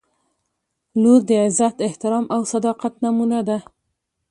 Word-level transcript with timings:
•لور 1.01 1.21
د 1.29 1.31
عزت، 1.43 1.75
احترام 1.87 2.25
او 2.35 2.41
صداقت 2.53 2.93
نمونه 3.03 3.39
ده. 3.47 3.57